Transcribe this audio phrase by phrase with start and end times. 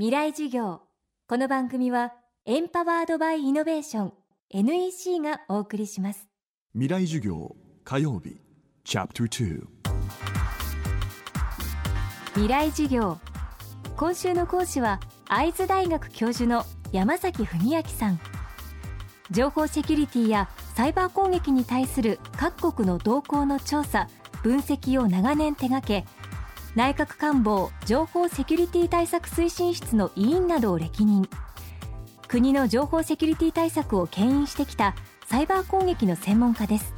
[0.00, 0.80] 未来授業。
[1.28, 2.14] この番組は
[2.46, 4.12] エンパワードバイイノベーション
[4.48, 6.26] NEC がお送りします。
[6.72, 8.40] 未来授業火曜日
[8.82, 9.62] チャプター
[12.28, 13.18] 未来授業。
[13.98, 18.18] 今週の講師は会津大学教授の山崎文明さん。
[19.30, 24.08] 情報セキュリティやサイバー攻撃に対する各国の動向の調査
[24.42, 26.06] 分析を長年手掛け
[26.76, 31.28] 内閣官房情報セキュリティ対策推進室の委員などを歴任。
[32.28, 34.94] 国の情報セキュリティ対策を牽引してきた
[35.26, 36.94] サイバー攻撃の専門家です。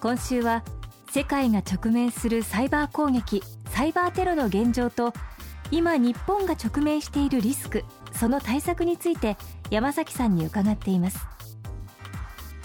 [0.00, 0.64] 今週は
[1.10, 5.12] 世界が直面するサイバー攻撃サイバーテロの現状と
[5.70, 9.36] 今日本が直面しているリスクその対策について
[9.68, 11.26] 山崎さんに伺っています。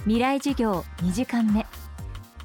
[0.03, 1.65] 未来授業2時間目。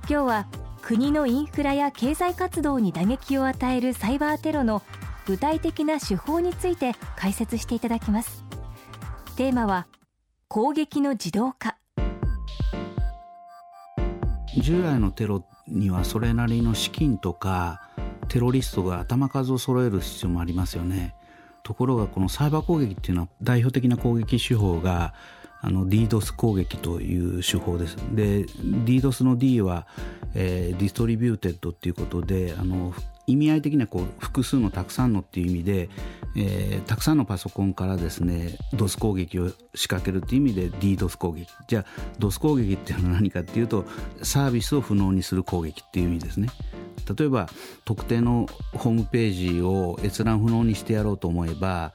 [0.08, 0.46] 今日は
[0.86, 4.84] 国のインフラや経済活動に打撃を与えるサイバーテロの
[5.26, 8.44] 具体的な手法について解説していただきます。
[9.36, 9.88] テーマは
[10.46, 11.76] 攻撃の自動化。
[14.56, 17.80] 従来のテロにはそれなりの資金とか
[18.28, 21.16] テロリストが頭数を揃える必要もありますよね。
[21.64, 25.14] ところがこのサイバー攻撃っていうのは代表的な攻撃手法が
[25.60, 27.96] あの DDoS 攻撃という手法です。
[28.12, 29.86] で DDoS の D は、
[30.34, 32.94] えー、 distributed っていうことであの
[33.26, 35.88] 意味合い的にはこう複数のたくさんのっていう意味で、
[36.36, 41.84] えー、たくさんのパソコンからですね DOS 攻撃を仕掛けるっていう意味で DDoS 攻撃じゃあ
[42.20, 43.84] DOS 攻撃っていうのは何かっていうと
[44.22, 46.48] サービスを不能にする攻撃っていう意味ですね
[47.18, 47.48] 例えば
[47.84, 51.92] 特定のホームページを閲覧不能にしてやろうと思えば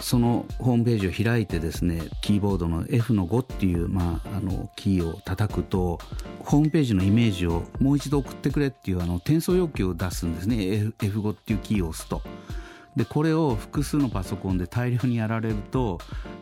[0.00, 5.98] そのホームページを開いてですねキーボードの F の5っていう、まあ、あのキーを叩くと
[6.40, 10.56] ホームページのイメージをもう一度送ってくれっていうあの転送要求を出すんですね
[10.98, 12.22] F5 っていうキーを押すと。
[12.96, 15.98] でこれを複数のパソコンで大量にやられると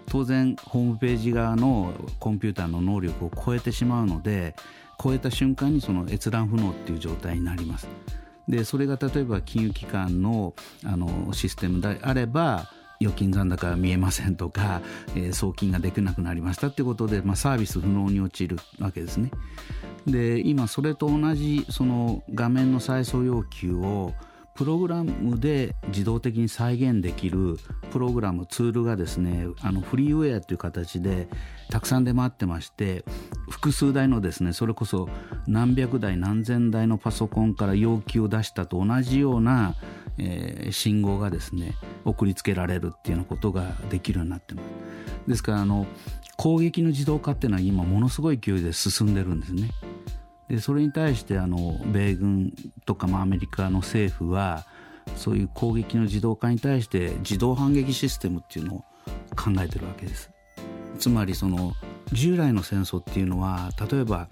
[0.06, 4.56] 当然ホームページ側のコンピューターの能力を超えてしまうので
[5.02, 7.88] 超えた瞬間にその閲覧不能っていう状態になります。
[8.48, 10.54] でそれが例えば金融機関の
[10.84, 12.70] あのシステムであれば
[13.00, 14.80] 預金残高が見えませんとか、
[15.14, 19.30] えー、送金ができなくなりましたってことで、まあ、サービス不能に陥るわけですね。
[20.06, 24.14] で今それと同じその画面の再送要求を
[24.56, 27.58] プログラムで自動的に再現できる
[27.90, 31.28] プログラムツールがですねあのフリーウェアという形で
[31.68, 33.04] たくさん出回ってまして
[33.50, 35.08] 複数台のですねそれこそ
[35.46, 39.74] 何百台何千台のパソコンから要求を出したと同じような
[40.18, 44.66] えー、信号がですね送りつけられるっていうようなことができるようになってます。
[45.28, 45.86] ですからあの
[46.36, 49.70] 攻撃の自動化っていうのは今ものすごい勢いで進んでるんですね。
[50.48, 52.52] でそれに対してあの米軍
[52.84, 54.64] とか、まあ、アメリカの政府は
[55.16, 58.78] そういう攻撃の自動化に対して自動反撃システムっていうのを
[59.34, 60.30] 考えてるわけです。
[60.98, 61.72] つまりその
[62.12, 64.28] 従来の戦争っていうのは例えば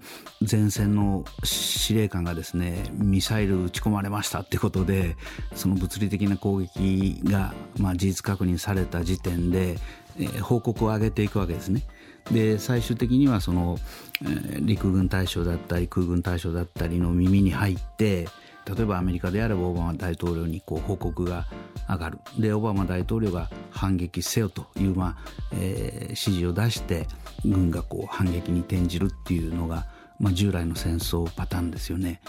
[0.49, 5.15] 前線の司令官がですねミサイル撃ち込まれましたってことで
[5.55, 9.75] その物理的な攻撃が、まあ、事実確認された時点で、
[10.17, 11.83] えー、報告を上げていくわけですね。
[12.31, 13.77] で最終的にはその、
[14.23, 18.27] えー、陸軍大将だったり空軍大将だったりの耳に入って
[18.65, 21.45] 例えばアメリカであればオバマ大統領にこう報告が
[21.87, 25.17] 上がるでオバマ大統領が反撃せよという、まあ
[25.53, 27.07] えー、指示を出して
[27.43, 29.85] 軍がこう反撃に転じるっていうのが、
[30.19, 32.21] まあ、従来の戦争パターンですよね。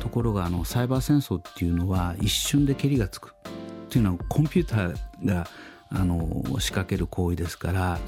[0.00, 5.46] ところがあのサイバー戦争っていうのは一瞬でけりがつくっていうのはコンピューターが
[5.90, 7.98] あの仕掛ける行為ですから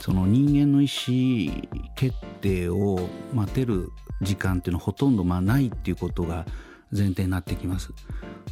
[0.00, 3.90] その人間の意思決定を待てる
[4.22, 6.46] 時間っていうのはほとんどまあないっていうことが
[6.96, 7.92] 前提になってきます。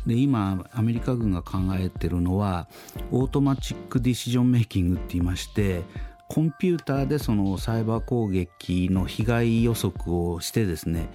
[0.06, 2.68] で今アメリカ軍が考えてるのは
[3.10, 5.82] automatic decision making って言いまして
[6.28, 11.08] コンピューターでそのサイバー攻撃の被害予測をしてですね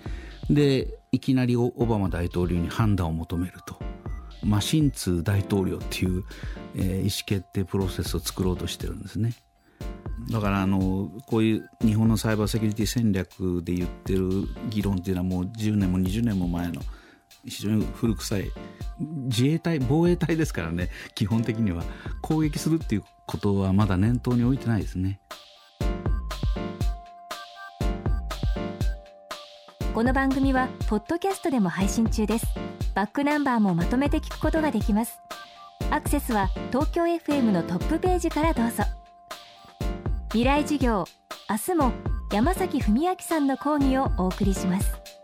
[0.50, 3.80] でいきなりオバマ大統領に判断を求めると
[4.44, 6.24] マシン2大統領っていう、
[6.76, 9.34] えー、意思決定プロセスを作ろうとしてるんですね。
[10.32, 14.30] だからあのこういう日本のサイバーセキュリティ戦略で言ってる
[14.70, 16.82] 議論っていうのはもう10年も20年も前の
[17.46, 18.52] 非常に古臭い
[19.00, 21.84] 自衛隊防衛隊ですからね基本的には
[22.22, 25.20] 攻撃するっていうことはまだ念頭に置いてないですね。
[29.94, 32.46] この番組はポッドキャストでも配信中です。
[32.96, 35.20] バックナンバーもまとめて聞くことができます。
[35.92, 38.84] アクセスは東京 FM のトップページからどうぞ。
[40.30, 41.06] 未来授業
[41.50, 41.92] 明日も
[42.32, 45.19] 山崎文明さんの講義をお送りします。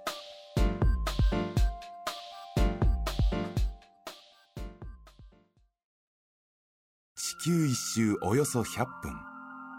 [7.45, 9.13] 球一周およそ100分。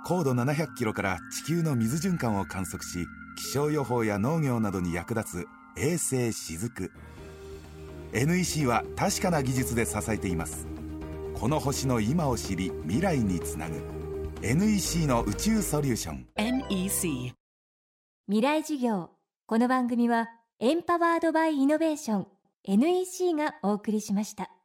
[0.05, 5.47] 高度700キロから地球の水循環を観測し気象予報や農業などに役立つ
[5.77, 6.93] 衛星しずく。
[8.13, 10.65] NEC は確かな技術で支えています。
[11.35, 13.83] この星の今を知り未来につなぐ。
[14.43, 16.27] NEC の宇宙ソリューション。
[16.37, 17.35] NEC
[18.29, 19.11] 未来授業。
[19.47, 20.29] この番組は
[20.61, 22.27] エンパワードバイイノベーション
[22.63, 24.56] NEC がお送りしました。